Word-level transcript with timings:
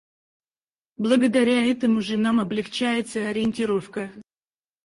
Благодаря 0.97 1.63
этому 1.69 2.01
же 2.01 2.17
нам 2.17 2.39
облегчается 2.39 3.27
ориентировка. 3.29 4.11